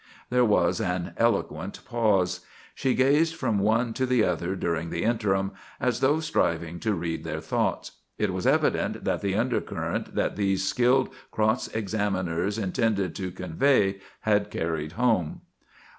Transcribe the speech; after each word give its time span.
There 0.31 0.43
was 0.43 0.81
an 0.81 1.13
eloquent 1.15 1.81
pause. 1.85 2.39
She 2.73 2.95
gazed 2.95 3.35
from 3.35 3.59
one 3.59 3.93
to 3.93 4.07
the 4.07 4.23
other 4.23 4.55
during 4.55 4.89
the 4.89 5.03
interim, 5.03 5.51
as 5.79 5.99
though 5.99 6.19
striving 6.19 6.79
to 6.79 6.95
read 6.95 7.23
their 7.23 7.39
thoughts. 7.39 7.91
It 8.17 8.33
was 8.33 8.47
evident 8.47 9.03
that 9.03 9.21
the 9.21 9.35
undercurrent 9.35 10.15
that 10.15 10.37
these 10.37 10.67
skilled 10.67 11.09
cross 11.29 11.67
examiners 11.67 12.57
intended 12.57 13.13
to 13.17 13.29
convey 13.29 13.99
had 14.21 14.49
carried 14.49 14.93
home. 14.93 15.41